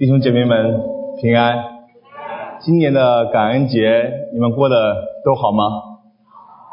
[0.00, 0.80] 弟兄姐妹们
[1.20, 1.62] 平安。
[2.62, 4.74] 今年的感恩节你们过得
[5.26, 5.64] 都好吗？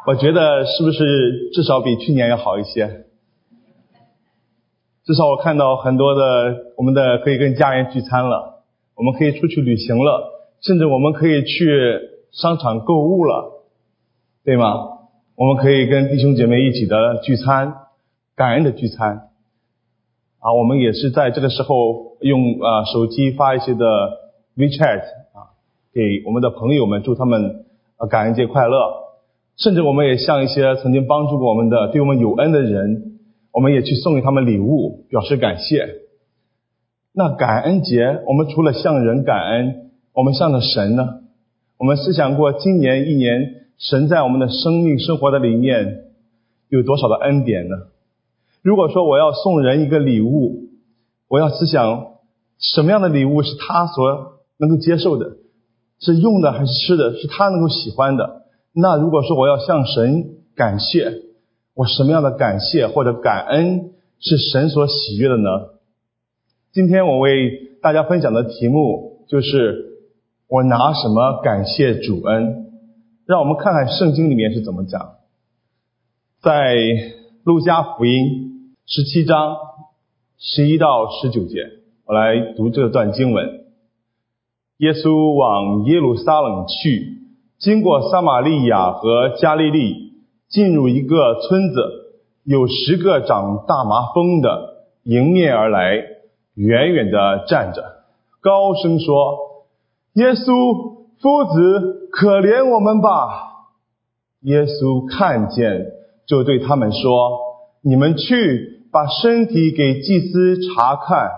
[0.07, 2.87] 我觉得是不是至少比去年要好一些？
[5.03, 8.63] 至少我看到很多的我们的可以跟家人聚餐了，
[8.95, 10.31] 我们可以出去旅行了，
[10.61, 11.99] 甚至我们可以去
[12.31, 13.65] 商场购物了，
[14.45, 14.73] 对吗？
[15.35, 17.73] 我们可以跟弟兄姐妹一起的聚餐，
[18.37, 19.27] 感恩的聚餐。
[20.47, 23.83] 啊，我们也是在这个时候用啊手机发一些的
[24.55, 25.01] WeChat
[25.33, 25.51] 啊，
[25.93, 27.65] 给我们的朋友们祝他们
[27.97, 28.79] 啊感恩节快乐。
[29.57, 33.19] 甚至我们也向一些曾经帮助过我们的、对我们有恩的人，
[33.51, 35.85] 我们也去送给他们礼物，表示感谢。
[37.11, 41.23] 那感恩节，我们除了向人感恩，我们向着神呢？
[41.77, 46.05] 我们思想过今年一年，神在我们的生命生活的里面
[46.69, 47.75] 有多少的恩典呢？
[48.61, 50.69] 如果说我要送人一个礼物，
[51.27, 52.15] 我要思想
[52.57, 55.37] 什么样的礼物是他所能够接受的，
[55.99, 58.43] 是用的还是吃的，是他能够喜欢的。
[58.73, 61.13] 那如果说我要向神感谢，
[61.73, 65.49] 我什么样的感谢或者感恩是神所喜悦的呢？
[66.73, 69.99] 今天我为大家分享的题目就是
[70.47, 72.65] 我拿什么感谢主恩？
[73.25, 75.15] 让我们看看圣经里面是怎么讲，
[76.41, 76.75] 在
[77.43, 78.46] 路加福音
[78.89, 79.57] 十七章
[80.37, 81.57] 十一到十九节，
[82.05, 83.65] 我来读这段经文。
[84.77, 87.17] 耶稣往耶路撒冷去。
[87.59, 90.13] 经过撒玛利亚和加利利，
[90.47, 91.83] 进入一个村子，
[92.45, 95.97] 有十个长大麻风的迎面而来，
[96.53, 97.83] 远远的站着，
[98.39, 99.37] 高声说
[100.15, 103.09] ：“耶稣夫子，可怜我们吧！”
[104.43, 105.87] 耶稣看见，
[106.25, 107.31] 就对他们说
[107.83, 111.29] ：“你们去把身体给祭司查看。”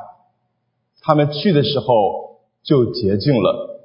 [1.01, 3.79] 他们去的时候就洁净了。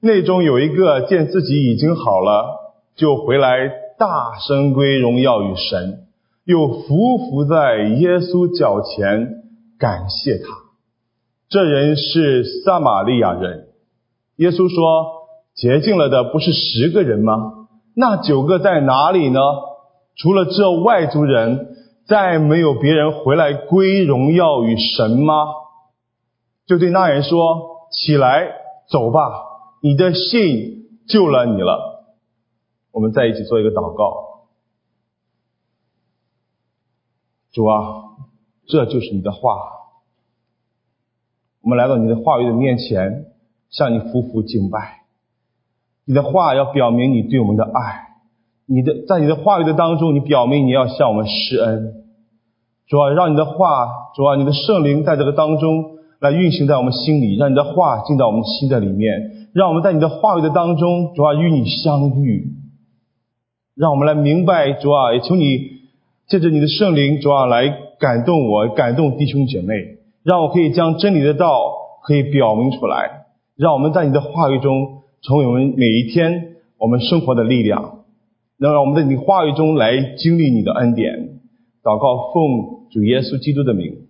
[0.00, 3.68] 内中有一个见自己已经好了，就回来
[3.98, 6.06] 大声归荣耀与神，
[6.44, 9.42] 又伏伏在耶稣脚前
[9.78, 10.44] 感谢他。
[11.48, 13.68] 这人是撒玛利亚人。
[14.36, 17.68] 耶稣说：“洁净了的不是十个人吗？
[17.94, 19.38] 那九个在哪里呢？
[20.16, 21.76] 除了这外族人，
[22.06, 25.34] 再没有别人回来归荣耀与神吗？”
[26.66, 28.48] 就对那人说：“起来，
[28.88, 29.20] 走吧。”
[29.82, 32.04] 你的信救了你了，
[32.92, 34.46] 我们在一起做一个祷告。
[37.50, 38.04] 主啊，
[38.66, 39.58] 这就是你的话，
[41.62, 43.26] 我们来到你的话语的面前，
[43.70, 45.02] 向你夫妇敬拜。
[46.04, 48.11] 你的话要表明你对我们的爱，
[48.74, 51.92] 你的在你的话语的当中，你表明你要向我们施恩。
[52.88, 59.50] 主啊，让你的话，主啊，你的圣灵在这个当中来运行在我们心里，让你的话进到我们心的里面。
[59.52, 62.46] 让我们在你的话语的当中，主啊，与你相遇。
[63.76, 65.58] 让我们来明白，主啊，也求你
[66.28, 67.68] 借着你的圣灵，主啊，来
[67.98, 69.74] 感动我，感动弟兄姐妹，
[70.24, 71.48] 让我可以将真理的道
[72.04, 73.26] 可以表明出来。
[73.58, 77.98] 让我们在你的话语中，成为我们每一天我们生活的力量。
[78.62, 81.40] 能让我们在你话语中来经历你的恩典。
[81.82, 84.06] 祷告，奉主耶稣基督的名，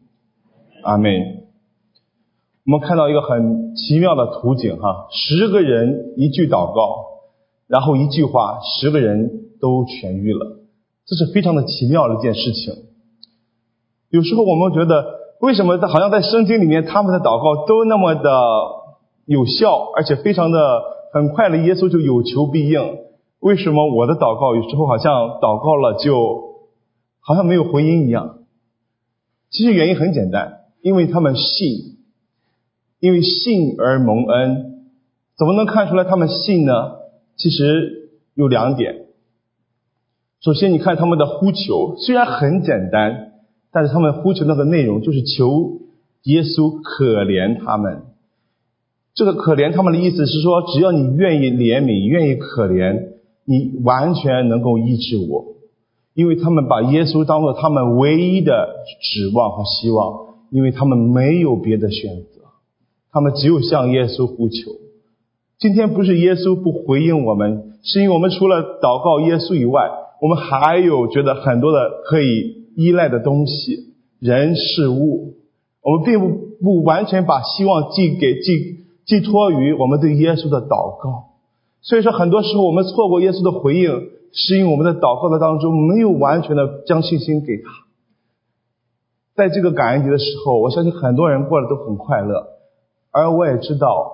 [0.83, 1.11] 阿门。
[2.67, 6.83] 我们看到一个很奇妙的图景，哈，十个人一句祷告，
[7.67, 10.59] 然后一句话，十个人都痊愈了，
[11.07, 12.75] 这是非常的奇妙的一件事情。
[14.11, 15.03] 有时候我们觉得，
[15.41, 18.31] 为什么好像在圣经里面他们的祷告都那么的
[19.25, 20.59] 有效，而且非常的
[21.15, 22.99] 很快的，耶稣就有求必应？
[23.43, 26.55] 为什么我的祷告有时候好像祷告了就
[27.19, 28.39] 好像没有回音一样？
[29.51, 31.99] 其实原因很简单，因为他们信。
[33.01, 34.85] 因为信而蒙恩，
[35.37, 36.73] 怎么能看出来他们信呢？
[37.37, 39.07] 其实有两点。
[40.41, 43.33] 首先，你看他们的呼求虽然很简单，
[43.73, 45.81] 但是他们呼求那个内容就是求
[46.23, 48.03] 耶稣可怜他们。
[49.15, 53.15] 这个可怜他们的意思是说，只要你愿意怜悯，愿意可怜，
[53.53, 55.45] 你完全能够医治我。
[56.15, 58.53] 因为他们把耶稣当做他们唯一的
[59.01, 62.43] 指望和希望，因为他们没有别的选择。
[63.11, 64.73] 他们只有向耶稣呼求。
[65.59, 69.91] 今天不是耶稣不回应我们，是因为我们除了祷告耶稣以外，
[70.21, 75.35] 我们还有觉得很多的可以依赖的东西、人事物。
[75.83, 76.29] 我们并不
[76.63, 81.32] 不完全把希望寄给寄寄托于我们对耶稣的祷告。
[81.83, 83.91] 所以说，很多时候我们错过耶稣的回应，
[84.33, 87.69] 是因为我们在祷告的当中没有完全的将信心给他。
[89.35, 92.49] 在这个感恩节的时候，我相信很多人过得都很快乐。
[93.11, 94.13] 而我也知道，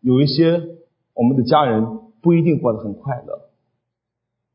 [0.00, 0.62] 有一些
[1.14, 3.50] 我们的家人不一定过得很快乐，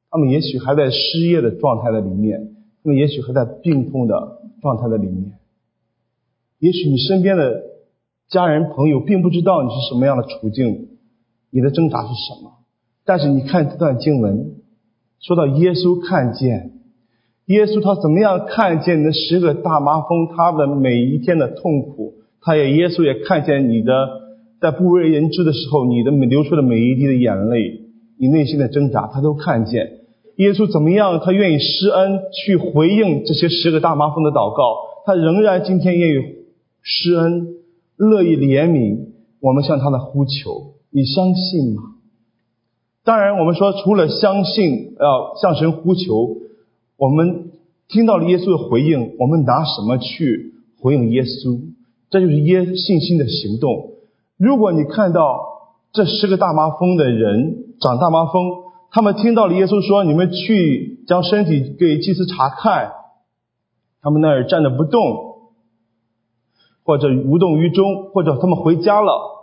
[0.10, 5.38] 他们也许还在失业的状态的里面，他们也许还在病痛的状态的里面，
[6.60, 7.62] 也许你身边的
[8.30, 10.93] 家人朋友并不知道你是什么样的处境，
[11.54, 12.52] 你的挣扎是什么，
[13.06, 14.56] 但是你看这段经文，
[15.22, 16.72] 说到耶稣看见。
[17.46, 22.16] 耶稣他怎么样看见那十个大麻风他的每一天的痛苦？
[22.42, 23.92] 他也耶稣也看见你的
[24.60, 27.82] 在不为人知的时候，你的流出的每一滴的眼泪，
[28.18, 30.00] 你内心的挣扎，他都看见。
[30.38, 31.20] 耶稣怎么样？
[31.20, 36.26] 他愿意施恩去回应这些十个大麻风的祷告，他仍然今天愿意
[36.82, 37.48] 施恩，
[37.98, 39.10] 乐意怜悯
[39.40, 40.73] 我们向他的呼求。
[40.96, 41.82] 你相信吗？
[43.04, 46.38] 当然，我们说除了相信，要向神呼求。
[46.98, 47.52] 我们
[47.90, 51.60] 听到了耶稣的回应，我们拿什么去回应耶稣？
[52.12, 53.90] 这就是耶信心的行动。
[54.38, 55.40] 如果你看到
[55.92, 58.44] 这十个大麻风的人长大麻风，
[58.92, 62.92] 他们听到了耶稣说：“你们去将身体给祭司查看。”
[64.00, 65.02] 他们那儿站着不动，
[66.84, 69.43] 或者无动于衷，或者他们回家了，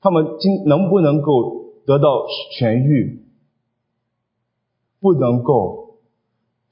[0.00, 2.26] 他们今能不能够得到
[2.58, 3.22] 痊愈？
[5.00, 5.96] 不能够。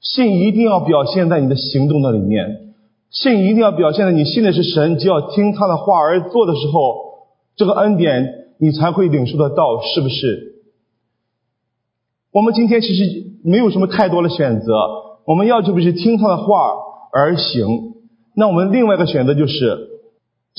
[0.01, 2.73] 信一定要表现在你的行动的里面，
[3.09, 6.95] 信一定要表现在你信的是神，就要听他的话而做的时候，
[7.55, 10.61] 这个恩典你才会领受得到，是不是？
[12.31, 14.73] 我们今天其实没有什么太多的选择，
[15.25, 16.75] 我们要就不是听他的话
[17.11, 17.95] 而行。
[18.35, 19.98] 那我们另外一个选择就是，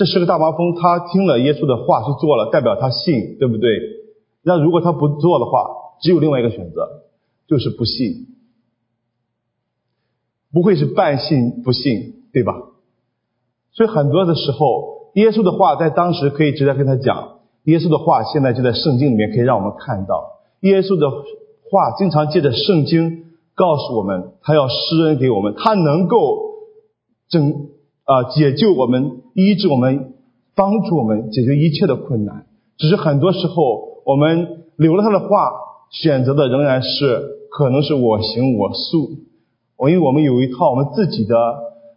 [0.00, 3.68] 这是个大麻风，他听了耶稣的话去做了，代表他信，对不对？
[4.42, 5.68] 那如果他不做的话，
[6.00, 6.88] 只有另外一个选择，
[7.46, 8.28] 就是不信。
[10.54, 12.54] 不会是半信不信，对吧？
[13.72, 26.38] 所以很多的时候，耶稣的话在当时可以直接跟他讲，耶稣的话现在就在圣经里面可以让我们看到，耶稣的话经常借着圣经告诉我们，他要施恩给我们，他能够
[27.28, 27.68] 拯
[28.10, 30.14] 啊解救我们，医治我们，
[30.56, 32.44] 帮助我们解决一切的困难。
[32.76, 35.52] 只是很多时候我们留了他的话，
[35.90, 39.10] 选择的仍然是可能是我行我素。
[39.76, 41.36] 我因为我们有一套我们自己的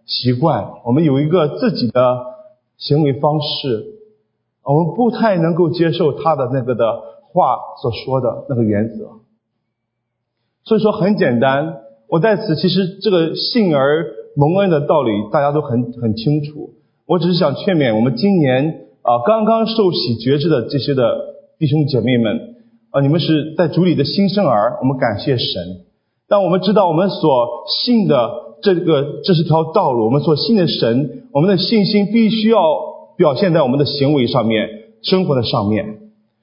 [0.05, 2.25] 习惯，我们有一个自己的
[2.77, 3.83] 行为方式，
[4.63, 6.85] 我们不太能够接受他的那个的
[7.31, 9.13] 话所说的那个原则。
[10.63, 11.77] 所以说很简单，
[12.07, 16.71] 我在此其实这个信而蒙恩的道理大家都很很清楚。
[17.05, 21.03] 我只是想劝勉我们今年啊刚刚受洗觉知的这些的
[21.59, 22.55] 弟兄姐妹们
[22.91, 25.45] 啊，你们是在主里的新生儿，我们感谢神。
[26.29, 32.59] 但我们知道我们所信的这个这是条道路，我们所信的神，我们的信心必须要
[33.17, 34.67] 表现在我们的行为上面、
[35.03, 35.85] 生活的上面，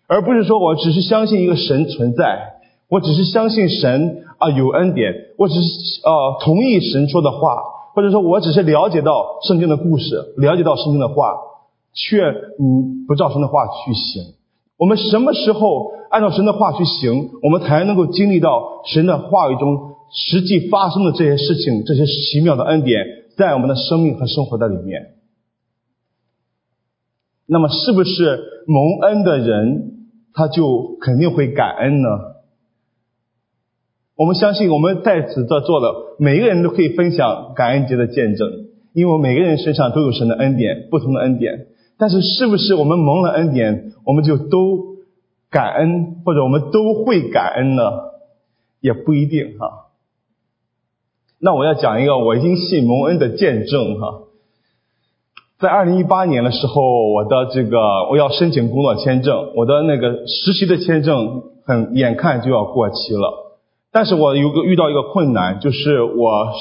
[0.06, 5.69] 而不是说我只是相信一个神存在，我只是相信神啊有恩典，我只是
[6.04, 7.56] 呃同意神说的话，
[7.94, 11.34] 或者说我只是了解到圣经的故事，了解到圣经的话，
[11.92, 14.34] 却嗯不照神的话去行。
[14.76, 23.04] 我们什么时候按照神的话去行，我们才能够经历到神的话语中实际发生的这些事情，这些奇妙的恩典，
[23.37, 25.16] 在我们的生命和生活的里面。
[27.46, 32.09] 那么，是不是蒙恩的人他就肯定会感恩呢？
[34.20, 41.68] 我们相信，我们在此在座的每一个人都可以分享感恩节的见证，因为每个人身上都有神的恩典，不同的恩典。
[41.96, 44.98] 但是，是不是我们蒙了恩典，我们就都
[45.50, 47.82] 感恩，或者我们都会感恩呢？
[48.82, 49.86] 也不一定哈。
[51.40, 54.24] 那我要讲一个我因信蒙恩的见证哈。
[55.58, 57.78] 在二零一八年的时候，我的这个
[58.10, 63.46] 我要申请工作签证，我的那个实习的签证很眼看就要过期了。
[63.92, 66.52] 但是我有个遇到一个困难，就是我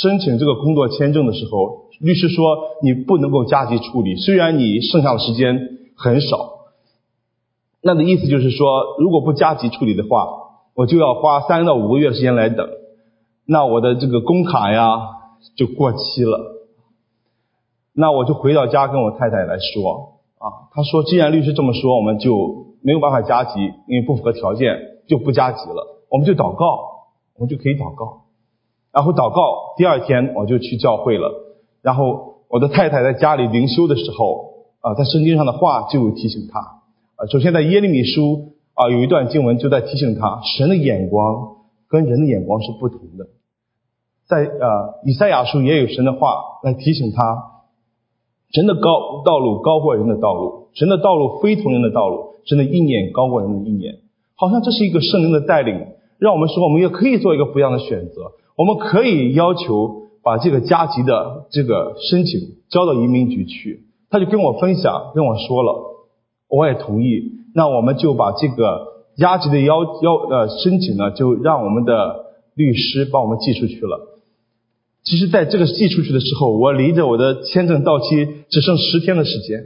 [0.00, 1.86] 申请这个工作签证的时候。
[1.98, 5.58] 律师说你不能够加急处理，虽然你剩下的时间
[5.96, 6.36] 很少，
[7.80, 10.28] 那的意思就是说，如果不加急处理的话，
[10.74, 12.68] 我就要花三到五个月时间来等，
[13.46, 14.98] 那我的这个工卡呀
[15.56, 16.38] 就过期了。
[17.94, 24.76] 那我就回到家跟我太太来说啊，她说既然律师这么说，我们就没有办法加急，因为不符合条件
[25.08, 28.24] 就不加急了，我们就祷告，我们就可以祷告，
[28.92, 31.32] 然后祷告第二天我就去教会了。
[31.82, 37.26] 然后我的太太在家里灵修的时候啊，在圣经上的话就提醒她啊。
[37.30, 41.56] 首先在耶利米书啊有一段经文就在提醒她，神的眼光
[41.88, 43.26] 跟人的眼光是不同的。
[44.28, 47.62] 在呃以赛亚书也有神的话来提醒他，
[48.52, 54.00] 神的高道路高过人的道路，神的道路非同人的道路，神的意念高过人的意念。
[54.34, 55.86] 好像这是一个圣灵的带领，
[56.18, 58.32] 让我们说我们也可以做一个不一样的选择。
[58.56, 63.86] 我们可以要求把这个加急的这个申请交到移民局去。
[64.08, 65.74] 他就跟我分享，跟我说了，
[66.48, 67.32] 我也同意。
[67.54, 74.12] 那我们就把这个加急的要要呃申请呢，就让我们的律师帮我们寄出去了。
[75.04, 79.62] 其实，在这个寄出去的时候，我离着我的签证到期只剩十天的时间。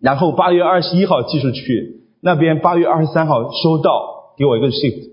[0.00, 5.10] 然后八月二十一号寄出去，那边八月二十三号收到，给我一个 shift。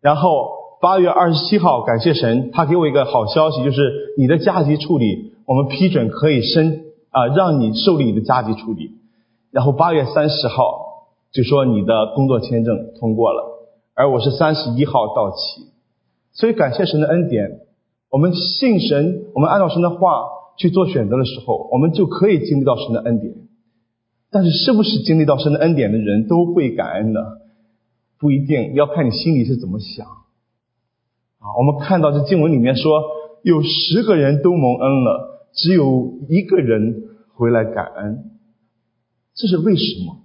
[0.00, 8.92] 然后八月二十七号，感谢神，他给我一个好消息，就是你的加急处理，我们批准可以申啊，让你受理你的加急处理。
[9.50, 13.42] 然后八月三十号就说你的工作签证通过了，
[13.96, 15.66] 而我是三十一号到期，
[16.32, 17.62] 所以感谢神的恩典。
[18.12, 20.22] 我们信神，我们按照神的话
[20.56, 23.34] 去做选择的时候，我们就可以经历到神的恩典。
[24.30, 27.20] 但是，是不是经历到神的恩典的人都会感恩呢？
[28.18, 30.06] 不一定要看你心里是怎么想。
[30.06, 33.02] 啊，我们看到这经文里面说，
[33.42, 38.30] 有十个人都蒙恩了，只有一个人回来感恩，
[39.34, 40.22] 这是为什么？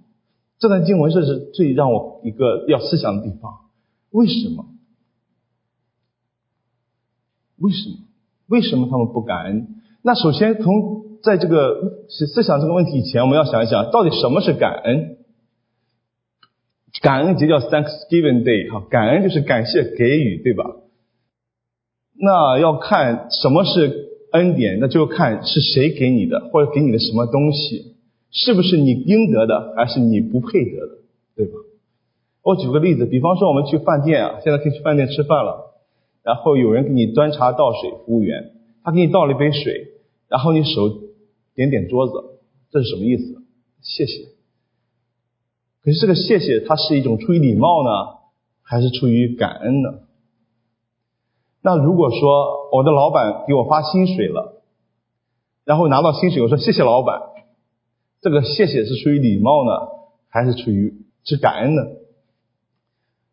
[0.58, 3.52] 这段经文这是最让我一个要思想的地方。
[4.10, 4.66] 为什么？
[7.58, 7.96] 为什么？
[8.48, 9.68] 为什么他们不感恩？
[10.02, 15.18] 那首先从在这个思想这个问题以前，我们要想一想，到底什么是感恩？
[17.04, 20.64] 感恩节叫 Thanksgiving Day，哈，感恩就是感谢给予，对吧？
[22.16, 27.96] 那要看什么是恩典，那就看是谁给你的，或者给你的什么东西，
[28.30, 30.98] 是不是你应得的，还是你不配得的，
[31.36, 31.52] 对吧？
[32.42, 35.74] 我举个例子，比方说我们去饭店啊，现在可以去饭店吃饭了。
[36.22, 39.88] 然后有人给你端茶倒水，服务员他给你倒了一杯水，
[40.30, 40.88] 然后你手
[41.54, 42.14] 点点桌子，
[42.70, 43.42] 这是什么意思？
[43.82, 44.33] 谢谢。
[45.84, 47.90] 可是这个谢谢，它是一种出于礼貌呢，
[48.62, 49.90] 还是出于感恩呢？
[51.62, 54.62] 那如果说我的老板给我发薪水了，
[55.64, 57.20] 然后拿到薪水，我说谢谢老板，
[58.22, 59.88] 这个谢谢是出于礼貌呢，
[60.30, 61.82] 还是出于是感恩呢？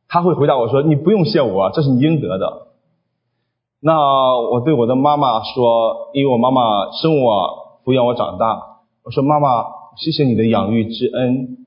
[0.10, 2.68] 他会回答我说：“你不用谢我，这是你应得的。”
[3.80, 3.96] 那
[4.38, 9.48] 我对我的妈妈说，因为我妈妈生我、抚养我长大，我说妈妈，
[9.96, 11.61] 谢谢你的养育之恩，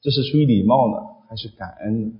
[0.00, 2.12] 这是出于礼貌呢，还是感恩呢？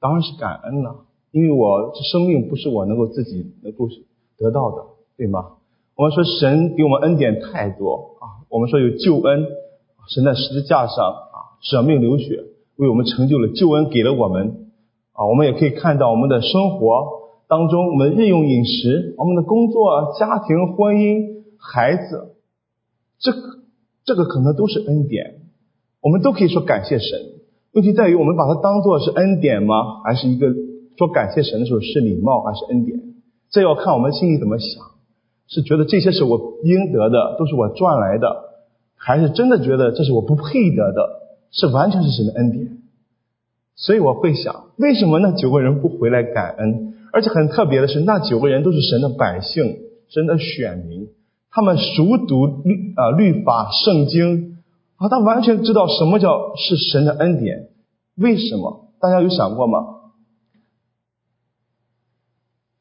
[0.00, 3.88] 当然是感恩了，因为我这生命不是我能够自己能够
[4.36, 4.84] 得到的，
[5.16, 5.52] 对吗？
[5.94, 9.46] 我们说神给我们恩典太多啊，我们说有救恩，
[10.08, 12.44] 神在十字架上啊舍命流血，
[12.76, 14.70] 为我们成就了救恩，给了我们
[15.12, 17.16] 啊，我们也可以看到我们的生活。
[17.48, 22.34] 当中，我们日用饮食、我们的工作、家庭、婚姻、孩子，
[23.18, 23.38] 这个
[24.04, 25.45] 这个可能都是恩典，
[26.06, 27.18] 我们都可以说感谢神。
[27.72, 30.04] 问题在于，我们把它当做是恩典吗？
[30.04, 30.46] 还是一个
[30.96, 33.00] 说感谢神的时候是礼貌还是恩典？
[33.50, 34.68] 这要看我们心里怎么想，
[35.48, 38.36] 是觉得这些是我应得的，都是我赚来的，
[38.94, 41.08] 还是真的觉得这是我不配得的，
[41.50, 42.78] 是完全是神的恩典？
[43.74, 46.94] 所以我会想，为什么那九个人不回来感恩？
[47.12, 49.76] 而且很特别的是，那九个人都是神的百姓，
[50.08, 51.08] 神的选民，
[51.50, 54.55] 他们熟读律啊律法圣经
[54.96, 57.68] 啊，他完全知道什么叫是神的恩典。
[58.16, 58.90] 为什么？
[59.00, 59.78] 大家有想过吗？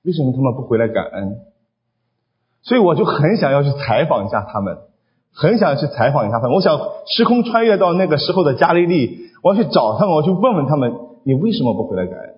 [0.04, 1.40] 为什么他们不回来感恩？
[2.62, 4.78] 所以我就很想要去采访一下他们，
[5.34, 6.56] 很想去采访一下他们。
[6.56, 10.94] 我想时空穿越到那个时候的加利利，我要去找他们，我去问问他们：
[11.26, 12.36] 你为什么不回来感恩？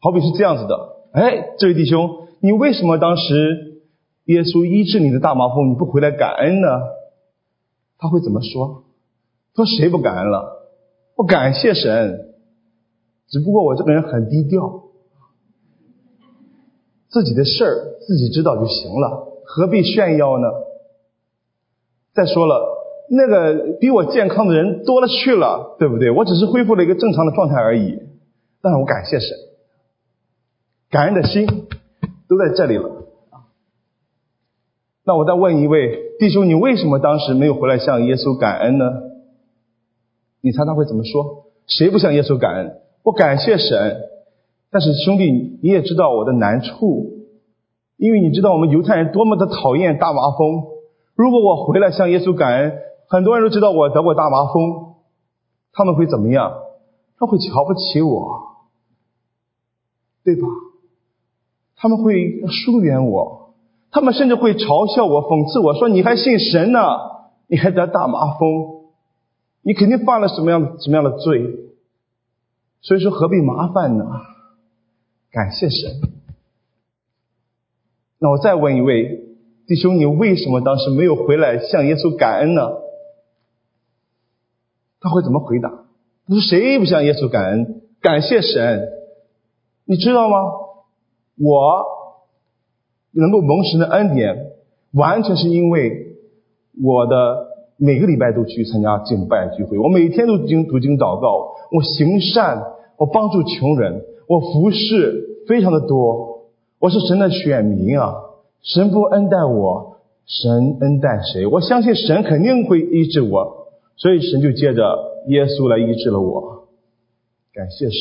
[0.00, 0.74] 好比是这样子的，
[1.12, 3.82] 哎，这位弟兄，你为什么当时
[4.24, 6.68] 耶稣医治你的大麻风，你不回来感恩呢？
[8.04, 8.84] 他会怎么说？
[9.56, 10.68] 说谁不感恩了？
[11.16, 12.34] 我感谢神，
[13.28, 14.82] 只不过我这个人很低调，
[17.08, 20.46] 自己的事儿自己知道就行了，何必炫耀呢？
[22.12, 22.76] 再说了，
[23.08, 26.10] 那个比我健康的人多了去了，对不对？
[26.10, 28.00] 我只是恢复了一个正常的状态而已，
[28.60, 29.30] 但是我感谢神。
[30.90, 31.46] 感恩的心
[32.28, 32.93] 都在这里了！
[35.04, 38.84] 那我再问一位弟兄，你为什么当时没有回来向耶稣感恩呢？
[40.40, 41.44] 你猜他会怎么说？
[41.66, 42.80] 谁不向耶稣感恩？
[43.02, 44.00] 我感谢神，
[44.70, 47.26] 但是兄弟，你也知道我的难处，
[47.96, 50.64] 因为你知道我们犹太人多么的讨厌大麻风。
[51.14, 54.94] 如果我回来向耶稣感恩，很多人都知道我得过大麻风，
[55.72, 56.52] 他们会怎么样？
[57.18, 58.56] 他会瞧不起我，
[60.24, 60.48] 对吧？
[61.76, 63.43] 他们会疏远我，
[63.94, 66.80] 他们甚至会嘲笑我、讽刺我说：“你还信神呢？
[67.46, 68.90] 你还得大麻风？
[69.62, 71.44] 你肯定犯了什么样什么样的罪？”
[72.82, 74.04] 所以说何必麻烦呢？
[75.30, 75.92] 感谢神。
[78.18, 79.28] 那我再问一位
[79.68, 82.62] 弟兄，你为什么当时没有回来向耶稣感恩呢？
[84.98, 85.70] 他会怎么回答？
[86.26, 87.82] 你说谁不向耶稣感恩？
[88.00, 88.88] 感谢神，
[89.84, 90.36] 你知道吗？
[91.38, 91.84] 我
[93.14, 94.52] 能够蒙神的恩典，
[94.92, 96.16] 完全是因为
[96.82, 102.62] 我的每个礼拜都去参加敬拜聚会，我每天都经读经祷告，我行善，
[102.98, 108.14] 我帮助穷人，我服侍非常的多，我是神的选民啊！
[108.62, 111.46] 神不恩待我，神恩待谁？
[111.46, 115.14] 我相信神肯定会医治我，所以神就借着。
[115.26, 116.68] 耶稣来医治了我，
[117.54, 117.96] 感谢神。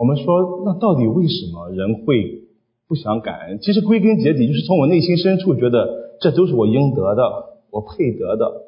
[0.00, 2.44] 我们说，那到底为什么人会
[2.88, 3.60] 不想感恩？
[3.60, 7.22] 其实归根结底，就是从我内心深处觉得这都是我应得的，
[7.70, 8.62] 我配得的，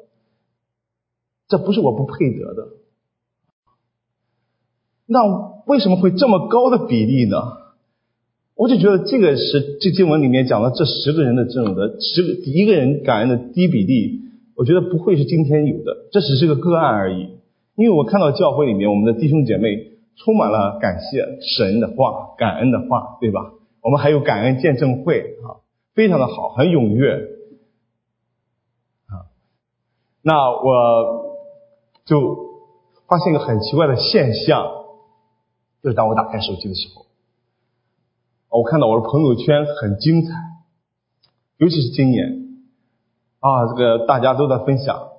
[1.47, 2.67] 这不是我不配得的。
[5.07, 5.25] 那
[5.65, 7.35] 为什么会这么高的比例呢？
[8.53, 14.21] 我就觉得这个是这经文里面讲的这十个人的这种的十个一个人感恩的低比例。
[14.55, 17.29] 我觉得不会是今天有的，这只是个个案而已。
[17.75, 23.51] 因为我看到教会里面我们的弟兄姐妹充满了感谢神的话、感恩的话，对吧？
[23.81, 25.59] 我们还有感恩见证会啊，
[25.93, 27.13] 非常的好，很踊跃
[29.07, 29.27] 啊。
[30.21, 31.43] 那我
[32.05, 32.35] 就
[33.07, 34.65] 发现一个很奇怪的现象，
[35.81, 37.05] 就是当我打开手机的时候，
[38.59, 40.31] 我看到我的朋友圈很精彩，
[41.57, 42.41] 尤其是今年。
[43.39, 45.09] 啊，这个大家都在分享，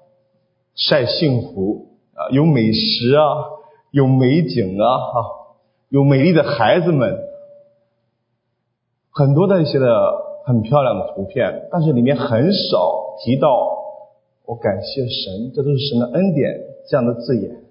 [0.74, 3.22] 晒幸福啊，有美食啊，
[3.94, 5.56] 有美景啊，哈，
[5.88, 7.16] 有美丽的孩子们，
[9.08, 9.86] 很多的一些的
[10.44, 13.48] 很漂亮的图片，但是里面很少提到
[14.46, 17.66] 我感谢神，这都是神的恩典这样的字眼，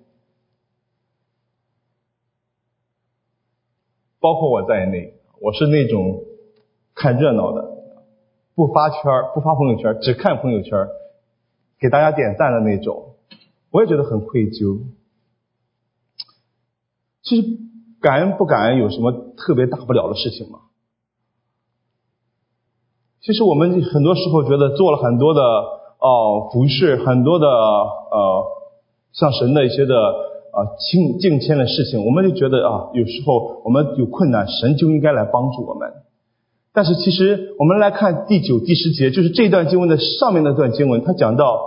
[4.22, 6.24] 包括我在内，我是那种
[6.96, 7.70] 看热闹的。
[8.56, 9.02] 不发圈
[9.34, 10.88] 不发朋友圈只看朋友圈
[11.80, 13.16] 给大家点赞的那种，
[13.72, 14.80] 我也觉得很愧疚。
[17.24, 17.48] 其实
[18.02, 20.60] 感恩不感恩有什么特别大不了的事情吗？
[23.22, 28.44] 其实我们很多时候觉得做了很多的哦服饰，很多的呃
[29.14, 35.90] 像神的一些的啊敬敬谦的事情，我们就觉得啊有时候我们有困难，神就应该来帮助我们。
[36.74, 41.62] 但是其实我们来看第九、第十节，就是这段经文的上面那段经文，他讲到，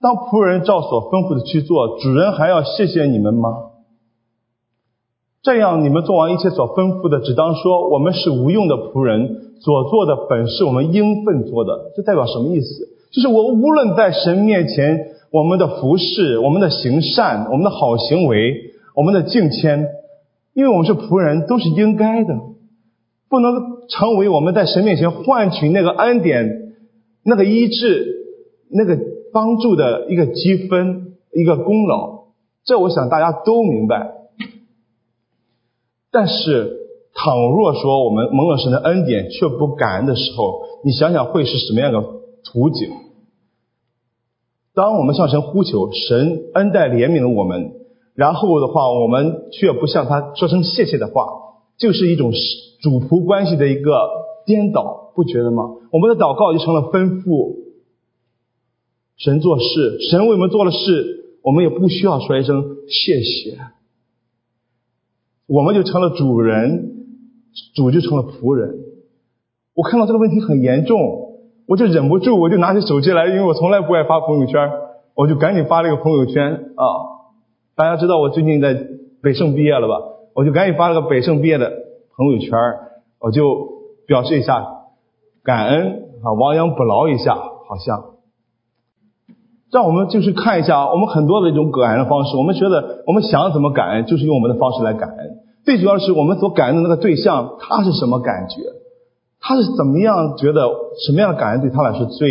[0.00, 3.65] 当仆人照所吩咐的去做，主人还要谢谢你们吗？
[5.46, 11.92] 这样你们做完一切所吩咐的，只当说我们是无用的仆人，所做的本是我们应分做的。
[11.94, 12.88] 这代表什么意思？
[13.12, 14.98] 就是我无论在神面前，
[15.30, 19.86] 我们的服饰、我们的行善、我们的好行为、我们的敬谦，
[20.52, 22.34] 因为我们是仆人，都是应该的。
[23.30, 26.72] 不能成为我们在神面前换取那个恩典、
[27.24, 28.04] 那个医治、
[28.68, 28.98] 那个
[29.32, 32.24] 帮助的一个积分、一个功劳。
[32.64, 34.25] 这我想大家都明白。
[36.16, 36.78] 但是，
[37.12, 42.00] 倘若说我们蒙了神的恩典却不感恩的时候，你想想会是什么样的
[42.42, 42.88] 图景？
[44.74, 47.72] 当我们向神呼求，神恩待怜悯了我们，
[48.14, 51.26] 然后的话，我们却不向他说声谢谢的话，
[51.76, 52.32] 就是一种。
[52.82, 53.90] 主仆关系的一个
[54.44, 55.64] 颠倒，不觉得吗？
[55.90, 57.56] 我们的祷告就成了吩咐
[59.16, 63.58] 神做事，神为我们做了事，我们也不需要说一声谢谢，
[65.46, 66.90] 我们就成了主人，
[67.74, 68.74] 主就成了仆人。
[69.74, 70.98] 我看到这个问题很严重，
[71.68, 74.70] 我就忍不住，我就拿起手机来，因为我从来不爱发朋友圈，
[75.14, 76.84] 我就赶紧发了一个朋友圈啊！
[77.76, 78.74] 大家知道我最近在
[79.22, 79.94] 北盛毕业了吧？
[80.34, 81.70] 我就赶紧发了个北盛毕业的。
[82.16, 82.50] 朋友圈
[83.20, 83.44] 我就
[84.06, 84.66] 表示一下
[85.44, 88.15] 感恩啊，亡羊补牢一下，好像
[89.76, 92.34] 让我们就是看一下我们很多的一种感恩的方式。
[92.38, 95.18] 我们觉得我们想怎么感恩，就是用我们的方式来感恩。
[95.66, 98.62] 最主要是我们所感恩的那个对象，他是什么感觉？
[99.38, 100.66] 他是怎么样觉得
[101.04, 102.26] 什么样的感恩对他来说最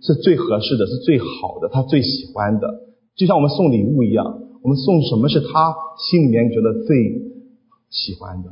[0.00, 2.66] 是最合适的，是最好的，他最喜欢的？
[3.14, 4.24] 就像我们送礼物一样，
[4.64, 6.96] 我们送什么是他心里面觉得最
[7.90, 8.48] 喜欢的？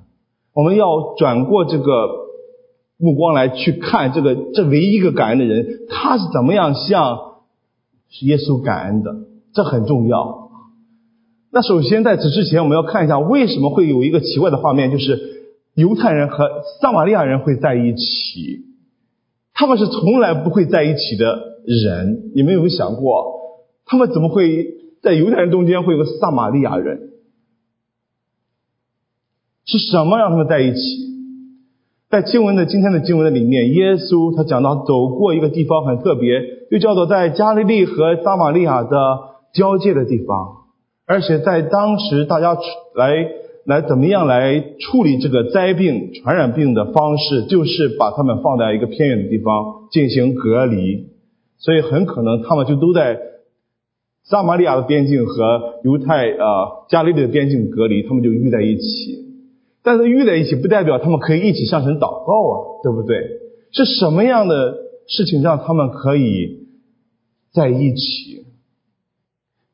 [0.55, 2.09] 我们要转过这个
[2.99, 7.19] 目光来去看这个这唯一一个感恩的人，他是怎么样向
[8.11, 9.14] 是耶稣感恩的？
[9.53, 10.51] 这很重要。
[11.53, 16.49] 那首先在此之前，我们要看一下为什么会有一个奇怪的画面，就是犹太人和
[16.81, 18.64] 撒玛利亚人会在一起，
[19.53, 22.33] 他们是从来不会在一起的人。
[22.35, 24.67] 你们有没有想过，他们怎么会
[25.03, 27.11] 在犹太人中间会有个撒玛利亚人？
[29.64, 31.13] 是什么让他们在一起？
[32.11, 36.40] 在经文的今天的经文的里面，耶稣他讲到走过一个地方很特别，
[36.71, 38.97] 就叫做在加利利和撒玛利亚的
[39.53, 40.49] 交界的地方，
[41.07, 42.57] 而且在当时大家
[42.95, 43.27] 来
[43.67, 51.09] 来怎么样来处理这个灾病、传染病的方式，就是把他们放在一个偏远的地方进行隔离，
[51.59, 53.19] 所以很可能他们就都在
[54.23, 59.24] 撒玛利亚的边境和犹太呃加利利的边境隔离，他们就遇在一起。
[59.87, 63.18] 但是遇在一起不代表他们可以一起向神祷告啊，对不对？
[63.70, 66.68] 是什么样的事情让他们可以
[67.53, 68.47] 在一起？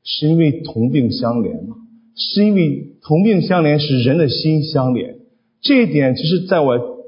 [0.02, 1.76] 是因为同病相怜吗？
[2.16, 5.20] 是因为同病相怜使人的心相连？
[5.62, 7.04] 这一点其实在我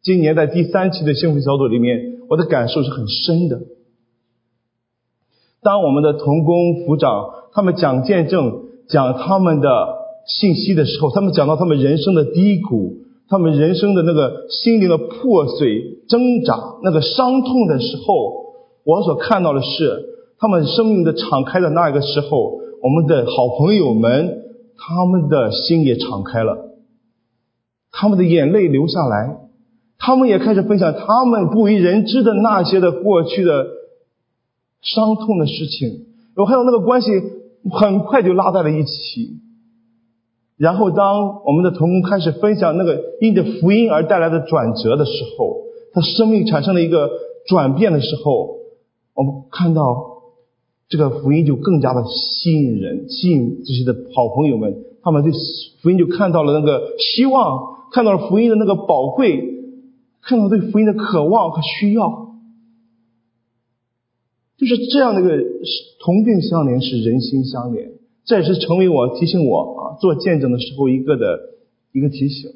[0.00, 3.62] 今年在第三期的幸福小组里面，我的感受是很深的。
[5.60, 10.03] 当我们的同工辅长他们讲见证，讲他们的。
[10.26, 18.32] 信息的时候，他们讲到他们人生的低谷，他们人生的那个心灵的破碎、挣扎、那个伤痛的时候，
[18.84, 20.04] 我所看到的是
[20.38, 24.42] 他们生命的敞开的那个时候，我们的好朋友们，
[24.76, 26.70] 他们的心也敞开了，
[27.92, 29.38] 他们的眼泪流下来，
[29.98, 33.66] 他们也开始分享他们不为人知的那些的过去的
[34.82, 36.06] 伤痛的事情，
[36.36, 37.10] 我看到那个关系
[37.70, 39.40] 很快就拉在了一起。
[40.56, 45.62] 然后，当我们的同工开始分享那个因着福音而带来的转折的时候，
[45.92, 47.10] 他生命产生了一个
[47.48, 48.58] 转变的时候，
[49.14, 49.82] 我们看到
[50.88, 55.32] 这个福音就更加的吸引人，吸引这些的好朋友们，他们对
[55.82, 59.42] 福音就看到了那个希望，看到了福音的那个宝贵，
[60.22, 62.36] 看到对福音的渴望和需要，
[64.56, 65.30] 就是这样的一个
[66.04, 67.90] 同病相怜，是人心相连。
[68.24, 71.38] 这也是成为我提醒我做见证的时候一个的
[71.92, 72.50] 一个提醒。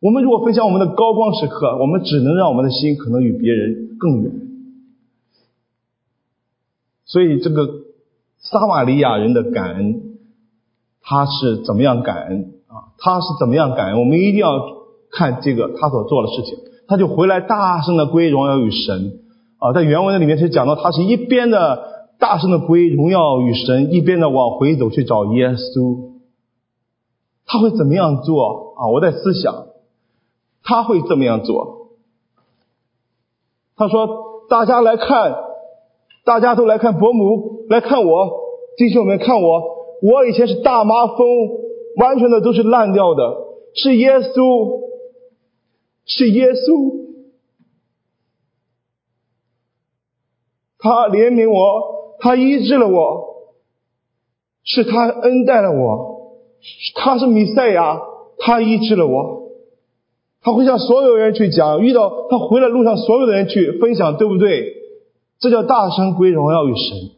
[0.00, 4.32] 我们如果分享我们的高光时刻，我们只能让我们的心可能与别人更远。
[7.04, 7.68] 所以这个
[8.38, 10.16] 撒玛利亚人的感恩，
[11.02, 12.96] 他是怎么样感恩啊？
[12.98, 14.00] 他是怎么样感恩？
[14.00, 14.60] 我们一定要
[15.10, 16.58] 看这个他所做的事情。
[16.88, 19.20] 他就回来大声的归荣耀与神
[19.58, 21.92] 啊，在原文的里面是讲到他是一边的。
[22.18, 26.11] 大声的归荣耀与神，一边的往回走去找耶稣，
[27.52, 28.88] 他会怎么样做啊？
[28.88, 29.66] 我在思想，
[30.62, 31.88] 他会怎么样做。
[33.76, 35.36] 他说：“大家来看，
[36.24, 38.30] 大家都来看伯母，来看我，
[38.78, 39.62] 弟兄们看我。
[40.00, 41.18] 我以前是大麻风，
[41.98, 43.36] 完全的都是烂掉的，
[43.74, 44.80] 是耶稣，
[46.06, 47.06] 是耶稣，
[50.78, 51.92] 他怜悯我。”
[52.24, 53.50] 他医治了我，
[54.62, 56.11] 是他恩待了我，
[56.94, 58.00] 他是弥赛亚，
[58.38, 59.42] 他医治了我。
[60.42, 64.74] 他会向所有人去讲，遇到他回来路上所有的人去分享，对不对？
[65.38, 67.10] 这叫大声归荣耀与神。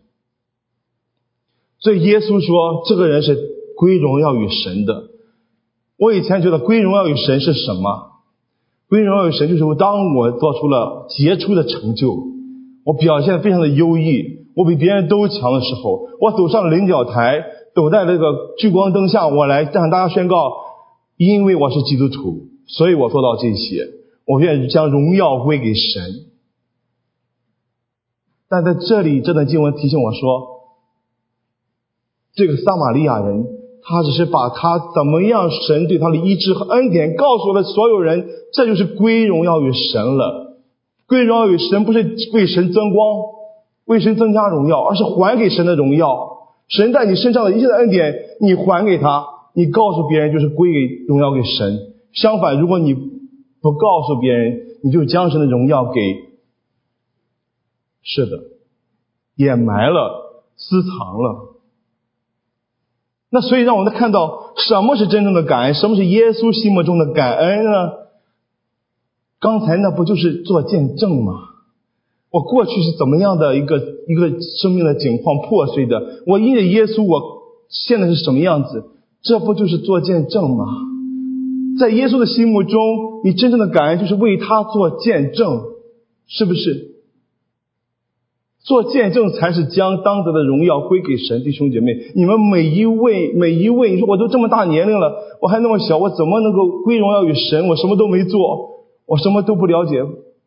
[1.79, 3.37] 所以耶稣说，这个人是
[3.77, 5.05] 归荣耀与神的。
[5.99, 8.13] 我以前觉得归荣耀与神是什么？
[8.89, 12.15] 归荣耀与神就是当我做出了杰出的成就，
[12.85, 14.45] 我表现的非常的优异。
[14.55, 20.53] 我比别人都强的时候，我走上领奖台，走在那个聚光灯下，我来向大家宣告：
[21.17, 23.89] 因为我是基督徒，所以我做到这些。
[24.27, 26.03] 我愿意将荣耀归给神。
[28.49, 30.47] 但在这里，这段经文提醒我说，
[32.35, 33.45] 这个撒玛利亚人，
[33.83, 40.59] 他只是把他怎么样神对他的医治和恩典告诉了所有人，这就是归荣耀与神了。
[41.09, 43.35] 归荣耀与神不是为神增光。
[43.87, 46.34] 为神增加荣耀，而是还给神的荣耀。
[46.69, 51.95] 神在你身上的一切的恩典，你还给他，你告诉别人就是归给荣耀给神。
[52.13, 56.01] 相反，如果你不告诉别人，你就将神的荣耀给
[58.03, 58.39] 是的
[59.37, 61.55] 掩埋了、私藏了。
[63.31, 67.71] 那所以让我们看到什么是真正的感恩，什么是耶稣心目中的感恩呢？
[69.41, 71.54] 刚才那不就是做见证吗？
[72.35, 73.77] 我过去是怎么样的一个
[74.09, 76.03] 一个生命的境况破碎的？
[76.27, 77.23] 我因着耶稣，我
[77.69, 78.87] 现在是什么样子？
[79.23, 80.67] 这不就是做见证吗？
[81.79, 85.63] 在耶稣的心目中，你真正的感恩就是为他做见证，
[86.27, 86.97] 是不是？
[88.65, 91.45] 做见证才是将当得的荣耀归给神。
[91.45, 97.69] 弟兄姐妹，你们每一位每一位，你说我都这么大年龄了，我还那么小，我怎么能够归荣耀于神？
[97.69, 98.41] 我什么都没做，
[99.07, 100.03] 我什么都不了解。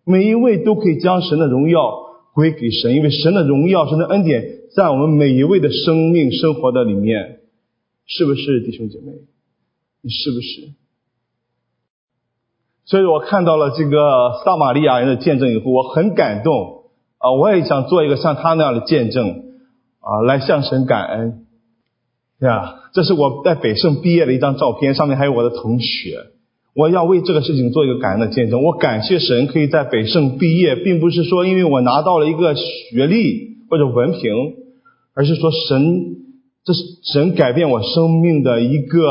[0.08, 1.94] 每一位都可以将神的荣耀
[2.34, 4.42] 归给神，因为神的荣耀、神的恩典
[4.74, 7.42] 在我们每一位的生命生活的里面，
[8.06, 9.12] 是不是，弟兄姐妹？
[10.02, 10.70] 你是不是？
[12.86, 16.84] 所以我看到了这个撒玛利亚人的见证以后，我很感动
[17.18, 17.34] 啊！
[17.34, 19.28] 我也想做一个像他那样的见证
[20.00, 21.44] 啊，来向神感恩。
[22.40, 22.92] 对吧？
[22.94, 26.28] 这是我在北圣毕业的一张照片，上面还有我的同学。
[26.78, 28.62] 我要为这个事情做一个感恩的见证。
[28.62, 34.22] 我感谢神可以在北圣毕业，并不是说因为我拿到了一个学历或者文凭，
[35.16, 36.18] 而是说神，
[36.64, 39.02] 这是神改变我生命的一个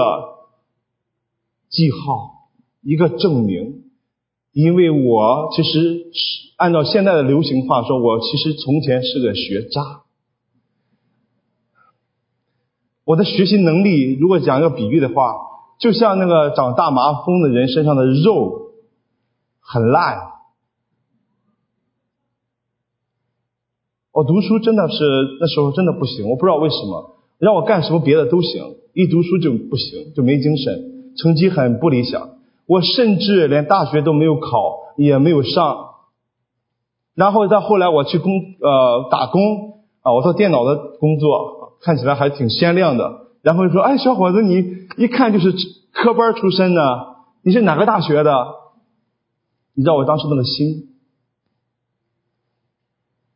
[1.69, 2.35] 记号。
[2.83, 3.83] 一个证明，
[4.53, 6.05] 因为我其实
[6.57, 10.03] 按照现在的流行话说，我其实从前是个学渣。
[13.03, 15.35] 我的学习能力，如果讲一个比喻的话，
[15.79, 18.73] 就像那个长大麻风的人身上的肉
[19.61, 20.19] 很烂。
[24.13, 25.05] 我读书真的是
[25.41, 32.31] 那时候真的不行，我不知道为什么，让我干什么别的都行，一读书就不行，就没精神，成绩很不理想。
[32.67, 35.91] 我甚至连大学都没有考，也没有上。
[37.15, 43.26] 然后再后来，我去工呃打工啊，我做电脑的工作，看起来还挺鲜亮的。
[43.47, 45.55] 然后就说：“哎，小伙子，你一看就是
[45.93, 46.83] 科班出身的，
[47.45, 48.35] 你是哪个大学的？”
[49.75, 50.89] 你知道我当时那个心，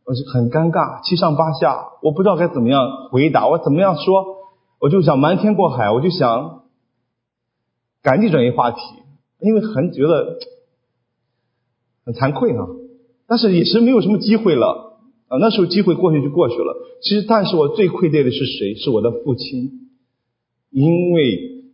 [0.05, 4.25] 我就很尴尬，七上八下，我不知道该怎么样回答，我怎么样说，
[4.81, 6.65] 我就想瞒天过海，我就想
[8.03, 8.81] 赶紧转移话题。
[9.39, 10.39] 因为很觉得
[12.05, 12.67] 很惭愧啊，
[13.29, 15.39] 但是也是没有什么机会了啊。
[15.39, 16.75] 那时候机会过去就过去了。
[17.01, 18.75] 其实，但是我最愧对的是谁？
[18.75, 19.80] 是我的父亲，
[20.71, 21.65] 因为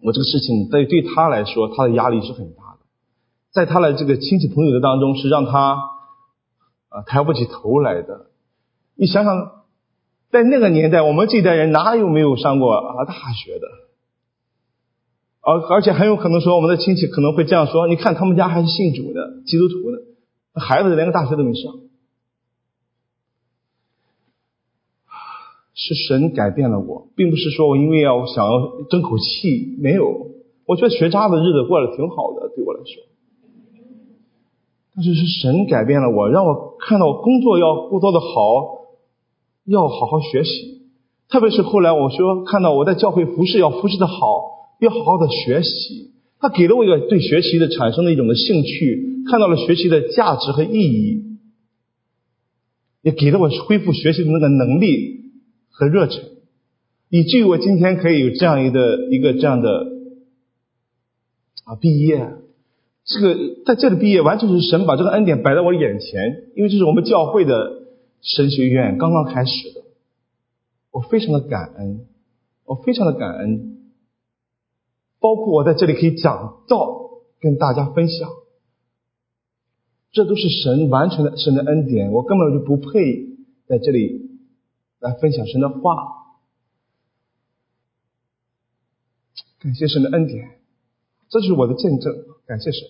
[0.00, 2.78] 我这个事情对对他来说，他的压力是很大的，
[3.50, 5.74] 在他的这个亲戚朋友的当中，是让他
[6.90, 8.26] 啊抬不起头来的。
[8.94, 9.64] 你想想，
[10.30, 13.66] 在那个年代，我们这代人哪有没有上过啊大学的？
[15.40, 21.72] 而而且很有可能说，我们的亲戚可能会这样说：，你看他们家还是信主的基督徒的，孩子连个大学都没上，
[25.78, 30.26] 是神改变了我，并不是说我因为要想要争口气，没有，
[30.66, 33.02] 我觉得学渣的日子过得挺好的，对我来说，
[34.94, 38.26] 但是是神改变了我，让我看到工作要做的好，
[39.64, 40.82] 要好好学习，
[41.30, 44.58] 特别是后来我说看到我在教会服侍要服侍的好。
[44.80, 51.36] 要好好的学习，他给了我一个对学习的产生的一种的兴趣，看到了学习的价值和意义，
[53.02, 55.27] 也给了我恢复学习的那个能力。
[55.78, 56.24] 和热忱，
[57.08, 59.86] 以至于我今天可以有这样一个一个这样的
[61.66, 62.32] 啊毕业，
[63.04, 67.84] 这个在这里毕业完全是神把这个恩典摆在我眼前，因为这是我们教会的
[68.22, 69.82] 神学院刚刚开始的，
[70.90, 72.06] 我非常的感恩，
[72.64, 73.76] 我非常的感恩。
[75.20, 77.10] 包括我在这里可以讲道，
[77.40, 78.28] 跟大家分享，
[80.10, 83.28] 这都是神完成的神的恩典，我根本就不配
[83.68, 84.37] 在这里
[85.00, 85.96] 来分享神的话。
[89.60, 90.50] 感谢神的恩典，
[91.30, 92.14] 这是我的见证。
[92.46, 92.80] 感谢神。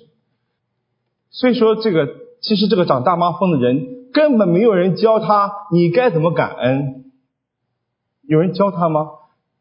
[1.30, 2.06] 所以说，这个
[2.40, 7.04] 其实这个长大妈风的人根本没有人教他你该怎么感恩，
[8.26, 9.08] 有人教他吗？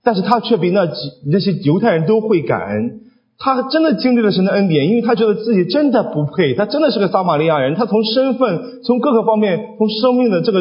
[0.04, 0.94] 但是他却比那几
[1.26, 3.02] 那些犹太人都会感恩，
[3.38, 10.60] 他真的经历了神的恩典，因为他觉得自己真的不配，他真的是个撒玛利亚人，他从身份、从各个方面、从生命的这个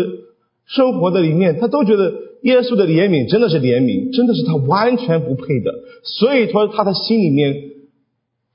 [0.67, 7.55] 生活的里面，他都觉得耶稣的怜悯真的是怜悯，真的是他完全不配的，所以说他的心里面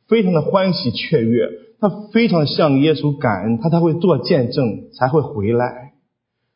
[0.08, 5.94] 非常的欢喜雀跃，他非常向耶稣感恩，他才会做见证，才会回来。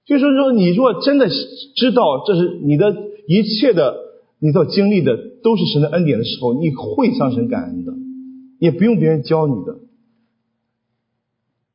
[0.05, 1.27] 就是说，你若真的
[1.75, 2.95] 知道这是你的
[3.27, 4.05] 一切的。
[4.37, 7.93] 你所经历的都是神的恩典的时候，你会向神感恩的，
[8.59, 9.79] 也不用别人教你的，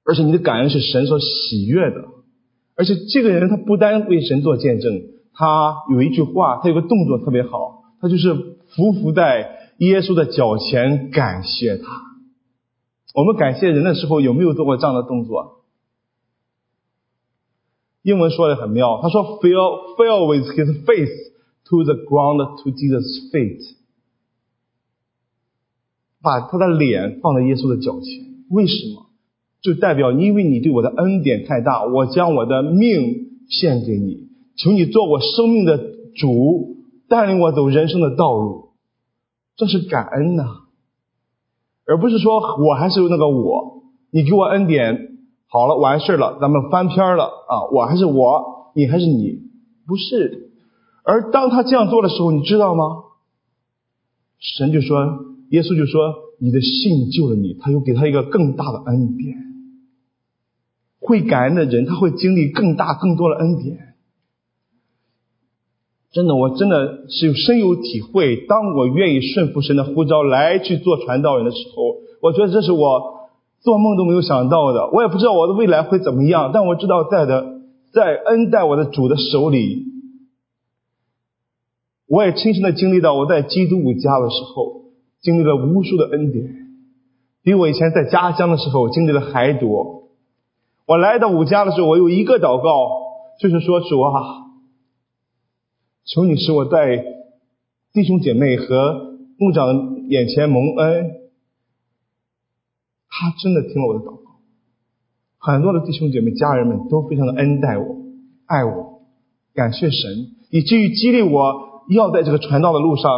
[0.04, 2.04] 而且你的感恩是神所喜悦的。
[2.80, 5.02] 而且这个人他不单为神做见证，
[5.34, 11.84] 他有一句话，他有个动作特别好，他就是匍匐在耶稣的脚前感谢他。
[13.14, 15.64] 我们感谢人的时候有没有做过这样的动作？
[18.00, 21.28] 英文说的很妙，他说 “fell fell with his face”。
[21.64, 23.76] To the ground to Jesus' feet，
[26.20, 28.44] 把他的脸放在耶稣的脚前。
[28.48, 29.09] 为什么？
[29.62, 35.78] 就代表因为你对我的恩典太大，我将我的命献给你，求你做我生命的
[36.16, 36.76] 主，
[37.08, 38.70] 带领我走人生的道路。
[39.56, 40.44] 这是感恩呐，
[41.86, 49.40] 而不是说我还是那个我，你给我恩典好了完事了，咱们翻篇了啊，我还是我，你还是你，
[49.86, 50.52] 不是。
[51.04, 52.84] 而当他这样做的时候，你知道吗？
[54.38, 54.96] 神就说，
[55.50, 59.36] 耶稣就说，你的信救了你，他又给他一个更大的恩典。
[61.00, 63.78] 会感恩的人，他会经历更大更多的恩典。
[66.12, 68.36] 真的，我真的是有深有体会。
[68.46, 73.28] 当我愿意顺服神的呼召来去做传道人的时候，我觉得这是我
[73.60, 74.90] 做梦都没有想到的。
[74.90, 77.60] 我也不知道我的未来会怎么样，但我知道在的
[77.92, 79.86] 在恩待我的主的手里。
[82.08, 84.82] 我也亲身的经历到，我在基督五家的时候，
[85.20, 86.44] 经历了无数的恩典，
[87.44, 89.99] 比我以前在家乡的时候经历的还多。
[90.90, 94.10] 我来到五家的时候，我有一个祷告，就是说主啊，
[96.04, 97.04] 求你使我在
[97.92, 101.12] 弟兄姐妹和牧长眼前蒙恩。
[103.08, 104.40] 他真的听了我的祷告，
[105.38, 107.84] 很多的弟兄姐妹、家人们都非常的恩待我、
[108.46, 109.02] 爱我，
[109.54, 111.70] 感谢神，以至于激励我。
[111.88, 113.12] 要在这个传道的路上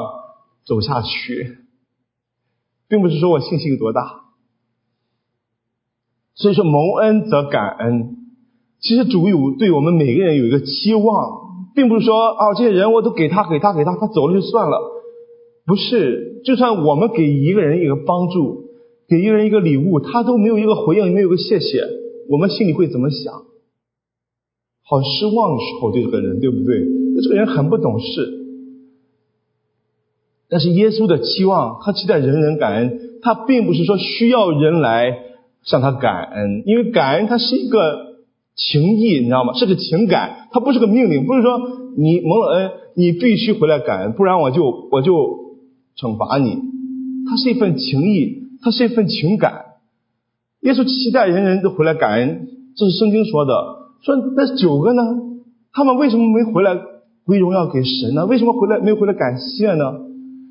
[0.65, 1.59] 走下去，
[2.89, 4.22] 并不是说我信心有多大。
[6.35, 8.17] 所以说蒙恩则感恩。
[8.81, 11.31] 其实主有对我们每个人有一个期望，
[11.75, 14.79] 并不是说啊这些人我都给他给他给他，他走了就算了。
[15.65, 18.65] 不是，就算我们给一个人一个帮助，
[19.09, 21.85] 给一个人一个礼物，他都没有一个回应，没有个谢谢，
[22.29, 23.33] 我们心里会怎么想？
[24.85, 26.83] 好失望的时候对这个人，对不对？
[27.23, 28.41] 这个人很不懂事。
[30.49, 35.17] 但是耶稣的期望，他期待人人感恩，他并不是说需要人来
[35.65, 38.17] 向他感恩，因为感恩它是一个
[38.55, 39.55] 情谊，你知道吗？
[39.55, 41.59] 是个情感，它不是个命令，不是说
[41.97, 45.13] 你蒙了恩，你必须回来感恩，不然我就我就
[45.97, 46.59] 惩罚你。
[47.29, 49.53] 它是一份情谊，它是一份情感。
[50.63, 53.53] 耶稣期待人人都回来感恩，这是圣经说的。
[54.03, 55.03] 说那九个呢？
[55.73, 56.77] 他们为什么没回来
[57.25, 58.27] 归荣耀给神呢？
[58.27, 59.85] 为什么回来没回来感谢呢？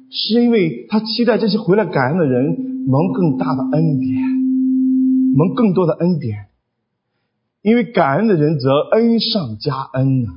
[0.09, 4.17] 是因为他期待这些回来感恩的人蒙更大的恩典，
[5.35, 6.47] 蒙更多的恩典。
[7.61, 10.29] 因为感恩的人则恩上加恩呢。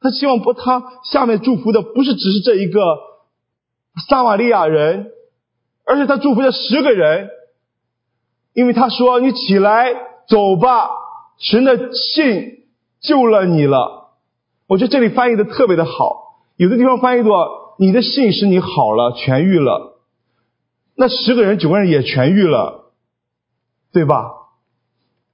[0.00, 2.80] 他希望不，他下面祝福的不是只是这一个
[4.08, 5.10] 撒玛利亚人，
[5.84, 7.30] 而且他祝福这十个人。
[8.52, 9.92] 因为他说：“你起来
[10.28, 10.90] 走吧，
[11.38, 12.64] 神的信
[13.00, 14.10] 救了你了。”
[14.66, 17.76] 我觉得这里翻译的特别的好，有的地方翻译作。
[17.78, 20.00] 你的信使你好了，痊愈了，
[20.96, 22.87] 那十个人九个人也痊愈了，
[23.98, 24.30] 对吧？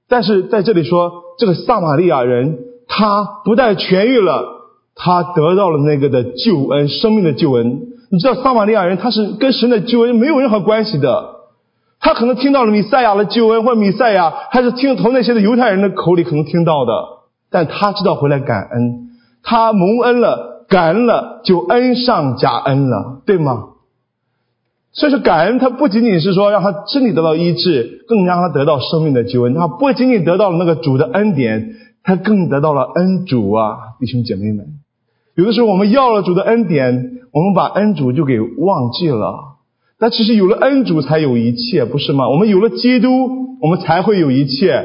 [0.09, 7.89] 但是在这里说，这个撒玛利亚人他不但痊愈了，他得到了那个的救恩，生命的救恩。
[8.09, 11.35] 你知道撒玛利亚人他是跟神的救恩没有任何关系的，
[11.99, 16.91] 他可能听到了米赛亚的救恩，或者米赛亚还是听从那些的犹太人的口里可能听到的，
[17.51, 19.09] 但他知道回来感恩，
[19.43, 20.53] 他蒙恩了。
[20.67, 23.74] 感恩了，就恩上加恩了，对吗？
[24.95, 29.53] 所以说，感恩它不仅仅是说让他身体得到医治，更让他得到生命的救恩。
[29.53, 34.65] 他不仅仅得到了那个主的恩典，他更得到了恩主啊，弟兄姐妹们。
[35.35, 39.57] 有的时候我们要了主的恩典，我们把恩主就给忘记了。
[39.99, 42.29] 但其实有了恩主才有一切，不是吗？
[42.29, 43.09] 我们有了基督，
[43.61, 44.81] 我们才会有一切。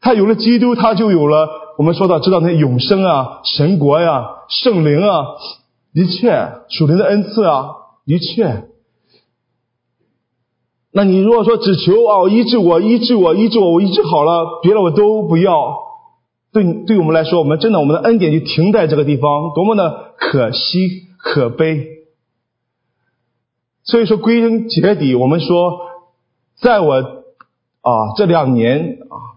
[0.00, 1.48] 他有了基督，他就有了。
[1.78, 5.26] 我们说到知道那永生啊、神国呀、圣灵啊，
[5.92, 7.70] 一切属灵的恩赐啊，
[8.04, 8.68] 一切。
[10.96, 15.76] 那你如果说只求啊医治我、医治我、医治我，我医治好了，别的我都不要。
[16.54, 21.84] 对对我们来说，我们真的我们的恩典就停在这个地方，多么的可惜可悲。
[23.84, 25.80] 所以说归根结底，我们说，
[26.62, 29.36] 在我啊这两年啊。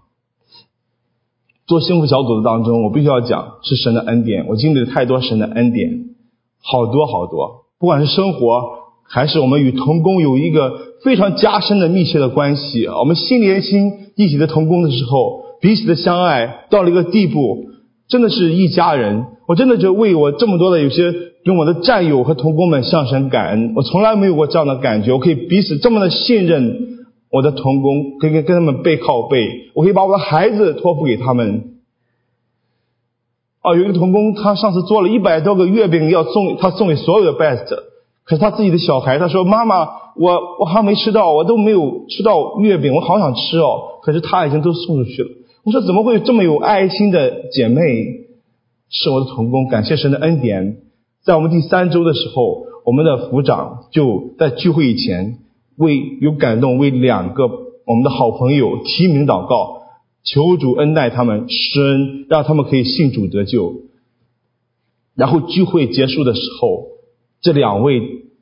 [1.67, 4.48] 做幸福小组的当中，我必须要讲是神的恩典。
[4.48, 6.15] 我经历了太多神的恩典，
[6.63, 7.66] 好多好多。
[7.78, 10.72] 不管是生活，还是我们与同工有一个
[11.03, 12.86] 非常加深的密切的关系。
[12.86, 17.70] 我们心连心一起的同工的时候，彼此的相爱到了一个地步，
[18.07, 19.26] 真的是一家人。
[19.47, 21.12] 我真的就为我这么多的有些
[21.43, 23.74] 跟我的战友和同工们向神感恩。
[23.76, 26.86] 我从来没有过这样的感觉，我可以彼此这么的信任。
[27.32, 31.76] 我的童工可以跟他们背靠背，我可以把我的孩子托付给他们。
[33.62, 37.66] 啊，有一个童工，他上次做了一百多个月饼，要送他送给所有的 best，
[38.30, 43.99] 可是他自己的小孩，他说：“妈妈，我我还没吃到，我都没有吃到月饼，我好想吃哦。
[44.03, 45.30] 可是他已经都送出去了。
[45.63, 47.82] 我说怎么会有这么有爱心的姐妹？
[48.91, 50.77] 是我的同工，感谢神的恩典。
[51.23, 55.39] 在我们第三周的时候，我们的副长就在聚会以前
[55.77, 59.82] 为有感动，为两个我们的好朋友提名祷告，
[60.23, 63.73] 求主恩待他们，施恩让他们可以信主得救。
[65.15, 66.86] 然后聚会结束的时候，
[67.41, 68.01] 这两位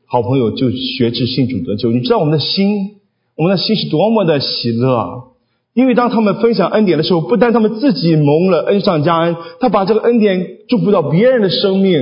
[0.09, 1.91] 好朋友就学至信主得救。
[1.91, 2.95] 你知道我们的心，
[3.35, 5.33] 我们的心是多么的喜乐。
[5.73, 12.01] 因为当他们分享恩典的时候，不但他们自己蒙了恩上加恩，他把这个恩典祝福到别人的生命，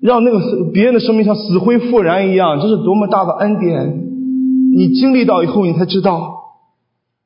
[0.00, 4.04] 让那个别人的生命像死灰复燃一样，这是多么大的恩典！
[4.74, 6.20] 你经历到以后，你才知道；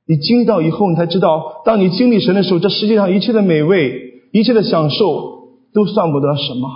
[0.08, 6.68] 你经历到以后，你才知道，当你经历神的时候，这世界上一切的美味、一切的享受都算不得什么。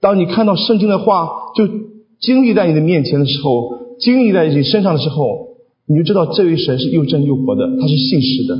[0.00, 1.66] 当你看到圣经的话，就
[2.20, 5.48] 经历在你的面前的时候，经历在你身上的时候。
[5.90, 8.58] 你就知道这位神是又真又活的，他是信实的。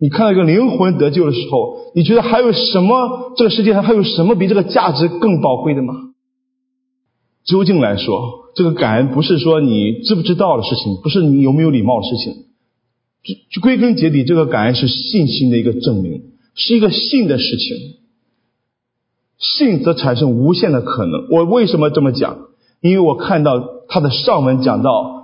[0.00, 3.32] 你看到一个灵魂得救的时候，你觉得还有什么？
[3.36, 5.94] 这个世界上还有什么比这个价值更宝贵的吗？
[7.44, 12.34] 究竟来说，这个感恩不是说你知不知道的事情，不是你有没有礼貌的事情。
[13.52, 16.20] 就归根结底，这个感恩是信心的一个证明，
[16.56, 17.76] 是一个信的事情。
[19.56, 21.28] 信则产生无限的可能。
[21.30, 22.38] 我为什么这么讲？
[22.80, 23.52] 因为我看到
[23.88, 25.22] 他的上文讲到。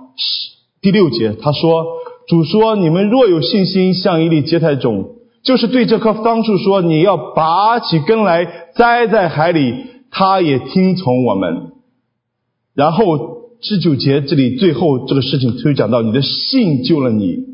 [0.81, 1.85] 第六节，他说
[2.27, 8.45] ：“主说，你们若有信心，像一粒芥菜种，就是对这棵桑树说，你要拔起根来
[8.75, 9.75] 栽在海里，
[10.09, 11.71] 他也听从我们。”
[12.73, 17.45] 然后十九节这里最后这个事情推讲到，你的信救了你。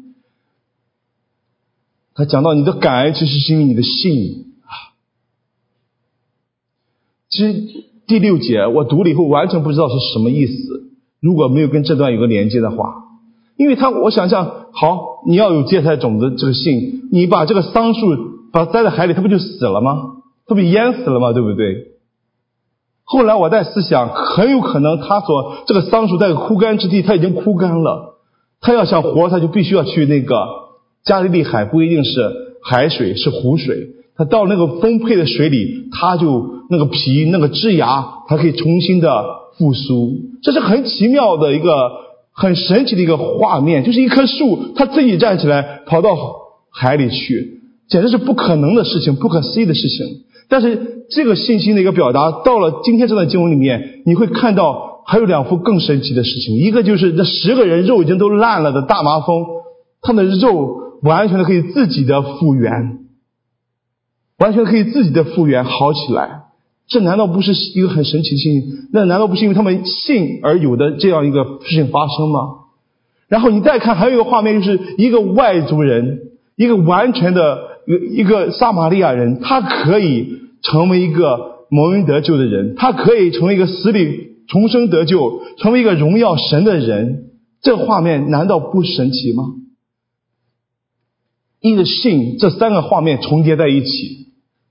[2.15, 4.46] 他讲到你的感恩，其实是因为你的信
[7.37, 7.53] 其实
[8.07, 10.53] 第六节我读了以后，完全不知道是什么意思。
[11.21, 13.03] 如果没有跟这段有个连接的话。
[13.57, 17.99] 因为他，我想象好，你要有芥菜种子这个信，你把这个桑树
[18.51, 20.17] 把它栽在海里，它不就死了吗？
[20.47, 21.33] 它不淹死了吗？
[21.33, 21.75] 对不对？
[23.03, 28.19] 后来我在思想，很有可能他所这个桑树在枯干之地，它已经枯干了。
[28.61, 30.35] 他要想活，他就必须要去那个
[31.03, 32.11] 加利利海，不一定是
[32.63, 33.89] 海水，是湖水。
[34.17, 39.23] 他到那个丰沛的水里，他就那个皮、那个枝芽，它可以重新的
[39.57, 40.13] 复苏。
[40.41, 42.07] 这是很奇妙的一个。
[42.39, 46.15] 很神奇的一个画面，就是一棵树，它自己站起来跑到
[46.71, 50.05] 海里去，简直是不可能的事情，不可思议的事情。
[50.47, 56.57] 但是这个信心的一个表达，到了今天这段经文里面，你会看到还有两幅更神奇的事情。
[56.57, 59.43] 一个就是这十个人肉已经都烂了的大麻风，
[60.03, 62.99] 他的肉完全的可以自己的复原，
[64.37, 66.43] 完全可以自己的复原好起来。
[66.87, 68.87] 这难道不是一个很神奇的信心？
[68.93, 72.39] 那难道不是因为他们信而有的这样一个事情发生吗？
[73.27, 76.19] 然后你再看，还有一个画面，就是一个外族人，
[76.55, 77.59] 一个完全的
[78.15, 87.31] 一个撒玛利亚人，他可以成为一个蒙恩得救的人，他可以成为一个死里重生得救，成为一个荣耀神的人。
[87.61, 89.43] 这画面难道不神奇吗？
[91.59, 94.26] 因着信，这三个画面重叠在一起，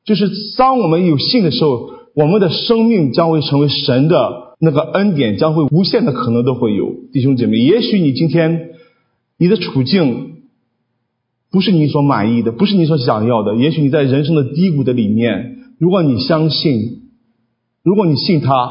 [0.07, 1.90] 就是当我们有信的时候。
[2.16, 7.59] 我们的生命将会成为神的那个恩典，将会无限的可能都会有，弟兄姐妹。
[7.59, 8.70] 也许你今天
[9.38, 10.36] 你的处境
[11.50, 13.54] 不是你所满意的，不是你所想要的。
[13.57, 17.02] 也许你在人生的低谷的里面，如果你相信，
[17.82, 18.70] 如果你信他，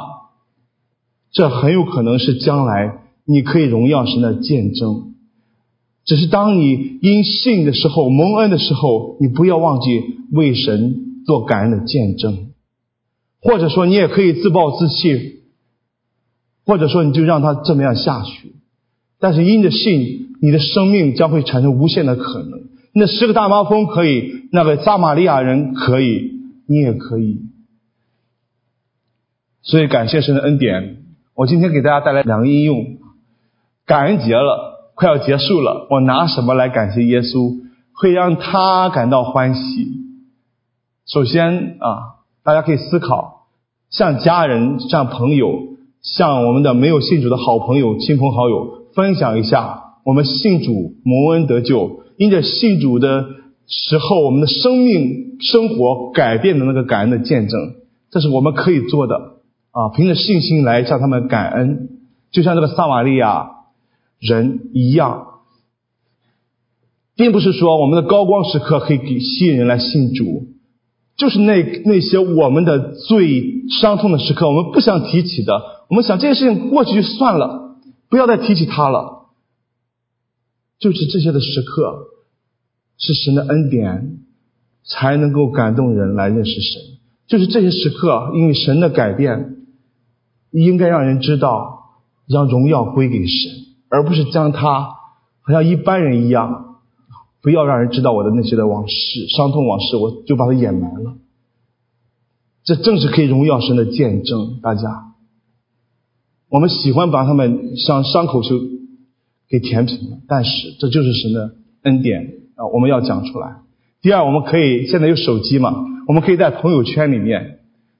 [1.32, 5.14] 这很有可能是将来你可以荣耀神的见证。
[6.04, 9.88] 只是当你因信的时候蒙恩的时候，你不要忘记
[10.32, 12.52] 为神做感恩的见证。
[13.42, 15.42] 或者说你也可以自暴自弃，
[16.66, 18.56] 或者说你就让他这么样下去。
[19.20, 22.62] 但是因着信，你的生命将会产生无限的可能。
[22.94, 26.32] 那十个大麻风可以，那个撒玛利亚人可以，
[26.68, 27.42] 你也可以。
[29.62, 31.04] 所以感谢神的恩典。
[31.36, 32.98] 我今天给大家带来两个应用。
[33.86, 37.58] 感恩节了，快要结束了，我拿什么来感谢耶稣，
[37.94, 40.05] 会让他感到欢喜？
[41.08, 43.34] 首先啊，大家可以思考。
[43.92, 45.48] 向家人、向朋友、
[46.02, 53.26] 向我们的没有信主的好朋友、亲朋好友分享一下我们信主蒙恩得救，因着信主的
[53.68, 57.76] 时候，我们的生命生活改变的那个感恩的见证，
[58.10, 59.16] 这是我们可以做的
[59.72, 59.90] 啊！
[59.96, 61.90] 凭着信心来向他们感恩，
[62.32, 63.52] 就像这个撒玛利亚
[64.20, 65.28] 人一样，
[67.16, 70.48] 并不是说我们的高光时刻可以给吸引人来信主。
[71.18, 75.54] 就是那那些我们的最伤痛的时刻，我们不想提起的。
[75.90, 77.78] 我们想这件事情过去就算了。
[78.10, 79.28] 不要再提起他了。
[80.80, 82.08] 就是这些的时刻，
[82.98, 84.20] 是神的恩典，
[84.84, 86.82] 才能够感动人来认识神。
[87.28, 89.56] 就是这些时刻，因为神的改变，
[90.52, 93.52] 应该让人知道，让荣耀归给神，
[93.90, 96.65] 而不是将他好像一般人一样，
[97.46, 101.14] 不要让人知道我的那些的往事、伤痛往事，我就把它掩埋了。
[102.64, 105.14] 这正是可以荣耀神的见证，大家。
[106.50, 108.58] 我们喜欢把他们像伤口就
[109.48, 111.52] 给填平了，但是这就是神的
[111.84, 112.66] 恩典啊！
[112.74, 113.58] 我们要讲出来。
[114.02, 115.76] 第二，我们可以现在有手机嘛，
[116.08, 117.60] 我们可以在朋友圈里面，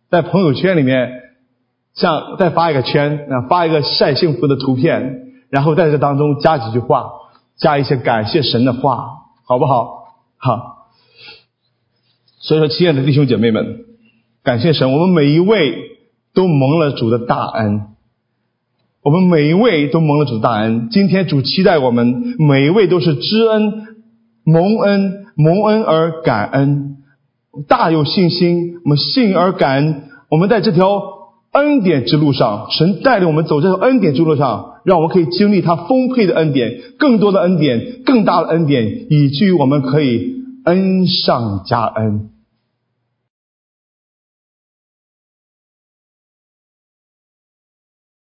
[0.10, 1.22] 在朋友圈里面，
[1.94, 7.12] 像再发一个圈啊，发一个晒幸福的图片，然后在这当中加几句话，
[7.58, 10.16] 加一些感谢神的话，好不好？
[10.38, 10.88] 好。
[12.40, 13.86] 所以说，亲爱的弟兄姐妹们，
[14.44, 15.98] 感谢神，我们每一位
[16.34, 17.88] 都蒙了主的大恩。
[19.04, 20.90] 我们每一位都蒙了主的大恩。
[20.90, 23.96] 今天主期待我们每一位都是知恩、
[24.44, 26.98] 蒙恩、蒙恩而感恩，
[27.68, 28.80] 大有信心。
[28.84, 30.04] 我们信而感恩。
[30.30, 31.02] 我们在这条
[31.52, 42.30] 恩典之路上，神带领我们走这条恩典之路上，让我们可以经历他丰沛的恩典，更多的恩典，更大的恩典，以至于我们可以恩上加恩。